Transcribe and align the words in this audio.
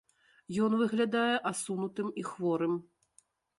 Ён 0.67 0.71
выглядае 0.79 1.35
асунутым 1.51 2.07
і 2.25 2.25
хворым. 2.33 2.73